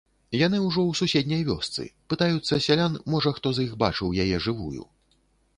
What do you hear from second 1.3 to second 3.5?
вёсцы, пытаюцца сялян, можа, хто